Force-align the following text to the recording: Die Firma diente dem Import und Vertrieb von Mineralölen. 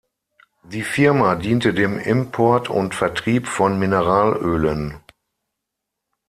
Die 0.63 0.81
Firma 0.81 1.35
diente 1.35 1.75
dem 1.75 1.99
Import 1.99 2.71
und 2.71 2.95
Vertrieb 2.95 3.45
von 3.47 3.77
Mineralölen. 3.77 4.97